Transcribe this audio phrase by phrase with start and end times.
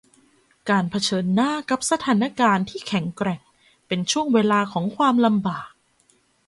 [0.69, 3.41] การเผชิญหน้ากับสถานการณ์ที่แข็งแกร่ง
[3.87, 5.69] เป็นช่วงเวลาของความลำบาก